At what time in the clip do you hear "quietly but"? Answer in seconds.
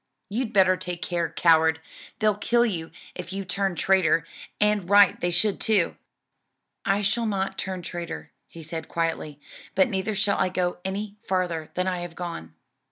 8.89-9.89